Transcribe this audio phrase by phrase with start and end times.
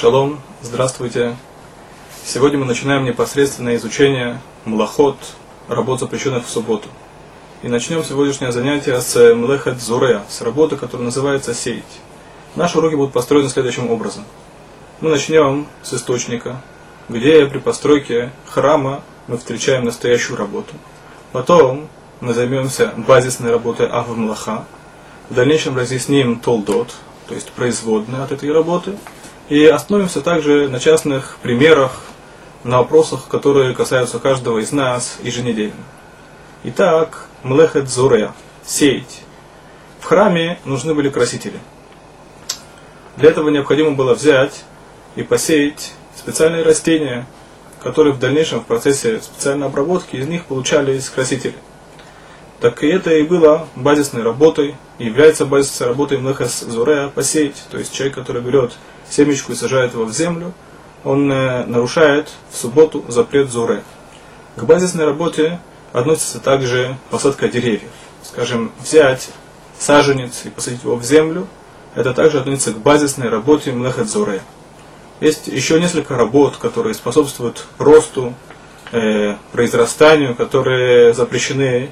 [0.00, 1.36] Шалом, здравствуйте.
[2.24, 5.18] Сегодня мы начинаем непосредственное изучение млахот,
[5.68, 6.88] работ, запрещенных в субботу.
[7.62, 11.84] И начнем сегодняшнее занятие с млехет зурея, с работы, которая называется сеять.
[12.56, 14.24] Наши уроки будут построены следующим образом.
[15.02, 16.62] Мы начнем с источника,
[17.10, 20.72] где при постройке храма мы встречаем настоящую работу.
[21.32, 21.88] Потом
[22.20, 24.64] мы займемся базисной работой Авмлаха.
[25.28, 26.94] В дальнейшем разъясним толдот,
[27.28, 28.94] то есть производные от этой работы.
[29.50, 32.02] И остановимся также на частных примерах,
[32.62, 35.82] на вопросах, которые касаются каждого из нас еженедельно.
[36.62, 38.32] Итак, млехет зурея,
[38.64, 39.22] сеять.
[39.98, 41.58] В храме нужны были красители.
[43.16, 44.62] Для этого необходимо было взять
[45.16, 47.26] и посеять специальные растения,
[47.82, 51.56] которые в дальнейшем в процессе специальной обработки из них получались красители.
[52.60, 57.78] Так и это и было базисной работой, и является базисной работой млехас зурея посеять, то
[57.78, 58.72] есть человек, который берет
[59.08, 60.52] семечку и сажает его в землю,
[61.02, 63.82] он э, нарушает в субботу запрет зуре.
[64.56, 65.58] К базисной работе
[65.94, 67.90] относится также посадка деревьев.
[68.22, 69.30] Скажем, взять
[69.78, 71.48] саженец и посадить его в землю,
[71.94, 74.42] это также относится к базисной работе млехат зуре.
[75.20, 78.34] Есть еще несколько работ, которые способствуют росту,
[78.92, 81.90] э, произрастанию, которые запрещены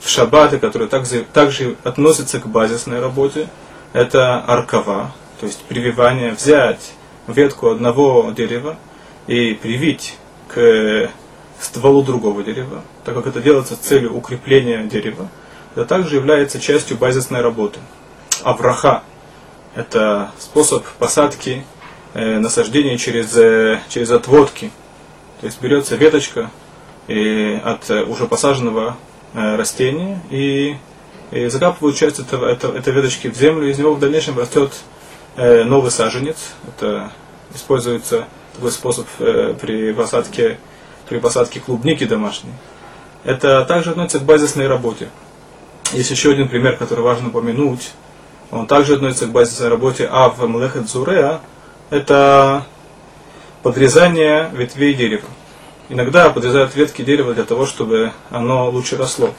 [0.00, 3.48] в шаббаты, которые также, также относятся к базисной работе.
[3.92, 6.92] Это аркава, то есть прививание, взять
[7.26, 8.76] ветку одного дерева
[9.26, 10.16] и привить
[10.48, 11.10] к
[11.60, 15.28] стволу другого дерева, так как это делается с целью укрепления дерева.
[15.74, 17.80] Это также является частью базисной работы.
[18.42, 19.02] Авраха–
[19.74, 21.64] это способ посадки
[22.14, 24.70] э, насаждения через, э, через отводки.
[25.40, 26.50] То есть берется веточка
[27.08, 28.96] и от э, уже посаженного
[29.34, 30.76] э, растения и,
[31.30, 34.72] и закапывают часть этого, это, этой веточки в землю, из него в дальнейшем растет
[35.36, 36.54] э, новый саженец.
[36.66, 37.12] Это
[37.54, 40.58] используется такой способ э, при посадке
[41.08, 42.52] при посадке клубники домашней.
[43.24, 45.08] Это также относится к базисной работе.
[45.92, 47.92] Есть еще один пример, который важно упомянуть.
[48.50, 51.40] Он также относится к базисной работе А в Млехет Зуреа.
[51.90, 52.66] Это
[53.62, 55.28] подрезание ветвей дерева.
[55.88, 59.30] Иногда подрезают ветки дерева для того, чтобы оно лучше росло.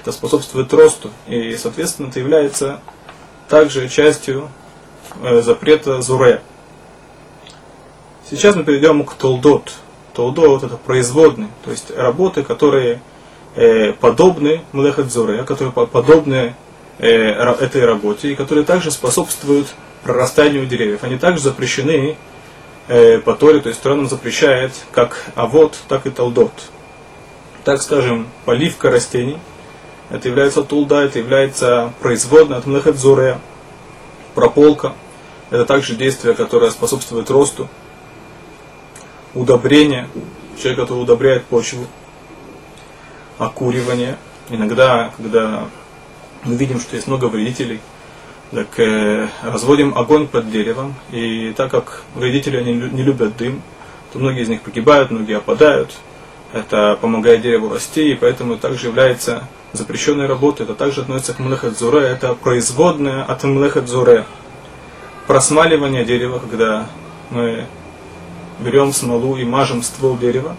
[0.00, 1.10] Это способствует росту.
[1.28, 2.80] И, соответственно, это является
[3.48, 4.48] также частью
[5.22, 6.42] э, запрета Зуре.
[8.28, 9.74] Сейчас мы перейдем к Толдот.
[10.12, 13.00] Толдот это производные, то есть работы, которые
[13.54, 16.54] э, подобны Млехадзоре, которые подобны
[16.98, 19.68] э, этой работе, и которые также способствуют
[20.02, 21.04] прорастанию деревьев.
[21.04, 22.16] Они также запрещены
[22.88, 26.52] э, по Торе, то есть Тора запрещает как авод, так и толдот.
[27.64, 29.38] Так скажем, поливка растений,
[30.10, 33.38] это является тулда, это является производной от млехадзуре,
[34.34, 34.94] прополка,
[35.50, 37.68] это также действие, которое способствует росту
[39.34, 40.08] удобрение,
[40.58, 41.86] человек, который удобряет почву,
[43.38, 44.16] окуривание.
[44.50, 45.68] Иногда, когда
[46.44, 47.80] мы видим, что есть много вредителей,
[48.52, 53.62] так э, разводим огонь под деревом, и так как вредители они не любят дым,
[54.12, 55.90] то многие из них погибают, многие опадают.
[56.52, 60.64] Это помогает дереву расти, и поэтому также является запрещенной работой.
[60.64, 64.26] Это также относится к млехадзуре, это производное от млехадзуре.
[65.26, 66.86] Просмаливание дерева, когда
[67.30, 67.64] мы
[68.60, 70.56] берем смолу и мажем ствол дерева.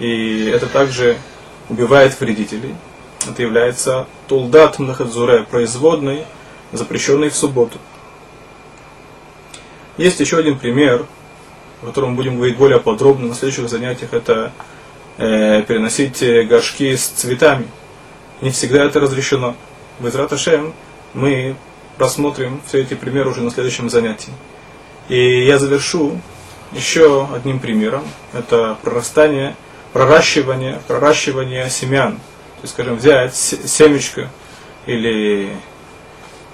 [0.00, 1.16] И это также
[1.68, 2.74] убивает вредителей.
[3.28, 6.24] Это является тулдат мнахадзуре, производной,
[6.72, 7.78] запрещенной в субботу.
[9.96, 11.06] Есть еще один пример,
[11.82, 14.12] о котором будем говорить более подробно на следующих занятиях.
[14.12, 14.52] Это
[15.16, 17.66] э, переносить горшки с цветами.
[18.40, 19.56] Не всегда это разрешено.
[19.98, 20.72] В Израташем
[21.14, 21.56] мы
[21.98, 24.32] рассмотрим все эти примеры уже на следующем занятии.
[25.08, 26.20] И я завершу
[26.72, 28.04] еще одним примером.
[28.32, 29.56] Это прорастание,
[29.92, 32.12] проращивание, проращивание семян.
[32.12, 34.30] То есть, скажем, взять семечко
[34.86, 35.50] или,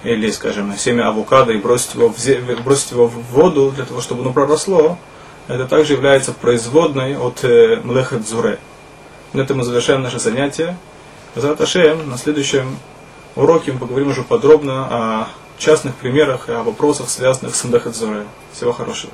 [0.05, 4.23] или скажем, семя авокадо и бросить его, в, бросить его в воду для того, чтобы
[4.23, 4.99] оно проросло,
[5.49, 8.59] это также является производной от э, млехет зуре.
[9.33, 10.77] На этом мы завершаем наше занятие.
[11.35, 12.79] Заташем на следующем
[13.35, 18.25] уроке мы поговорим уже подробно о частных примерах и о вопросах, связанных с млехет зуре.
[18.53, 19.13] Всего хорошего.